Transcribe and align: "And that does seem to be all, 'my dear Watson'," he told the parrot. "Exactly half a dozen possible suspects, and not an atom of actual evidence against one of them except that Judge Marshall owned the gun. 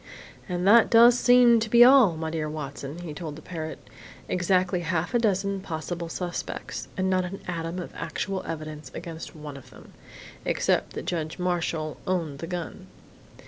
"And 0.49 0.67
that 0.67 0.89
does 0.89 1.19
seem 1.19 1.59
to 1.59 1.69
be 1.69 1.83
all, 1.83 2.17
'my 2.17 2.31
dear 2.31 2.49
Watson'," 2.49 2.97
he 3.03 3.13
told 3.13 3.35
the 3.35 3.41
parrot. 3.43 3.77
"Exactly 4.27 4.79
half 4.79 5.13
a 5.13 5.19
dozen 5.19 5.59
possible 5.61 6.09
suspects, 6.09 6.87
and 6.97 7.07
not 7.07 7.23
an 7.23 7.39
atom 7.47 7.77
of 7.77 7.93
actual 7.93 8.41
evidence 8.47 8.89
against 8.95 9.35
one 9.35 9.57
of 9.57 9.69
them 9.69 9.93
except 10.43 10.93
that 10.93 11.05
Judge 11.05 11.37
Marshall 11.37 11.97
owned 12.07 12.39
the 12.39 12.47
gun. 12.47 12.87